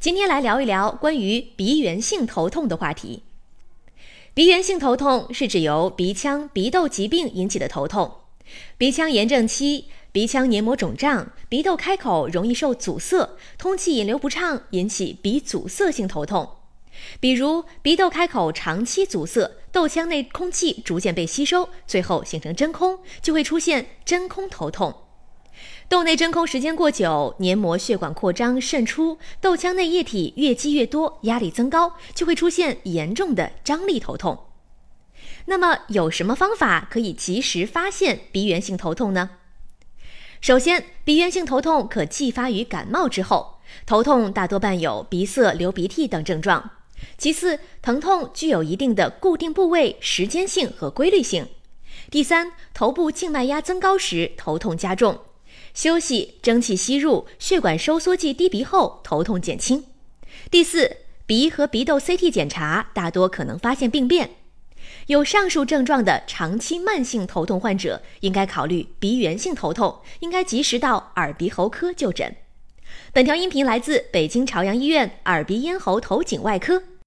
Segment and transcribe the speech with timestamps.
[0.00, 3.24] 今天来聊一聊关于鼻源性头痛的话题。
[4.32, 8.12] 鼻源性头痛是指由鼻腔鼻窦疾病引起的头痛，
[8.76, 16.48] 鼻腔炎症期、鼻腔黏膜肿胀、鼻窦开口容易受阻塞、通气引流不畅，引起鼻阻塞性头痛。
[17.18, 24.94] 比如鼻窦开口长期阻塞，窦腔内空气逐渐被吸收，最后形成真空，就会出现真空头痛。
[25.88, 34.38] 窦内真空时间过久，黏膜血管扩张渗出，窦腔内液体越积越多，压力增高，就会出现严重的张力头痛。
[35.46, 39.30] 那么有什么方法可以及时发现鼻源性头痛呢？
[40.40, 46.70] 首先，鼻源性头痛可继发于感冒之后，头痛大多伴有鼻塞、流鼻涕等症状。
[47.16, 51.48] 其次，疼痛具有一定的固定部位、时间性和规律性。
[52.10, 55.18] 第三，头部静脉压增高时，头痛加重。
[55.74, 59.84] 休息，蒸汽吸入，血管收缩剂滴鼻后，头痛减轻。
[60.50, 64.30] 第四，鼻和鼻窦 CT 检查大多可能发现病变。
[65.06, 72.34] 有上述症状的长期慢性头痛患者，应该考虑鼻源性头痛，应该及时到耳鼻喉科就诊。
[73.12, 76.82] 本条音频来自北京朝阳医院耳鼻咽喉头颈外科。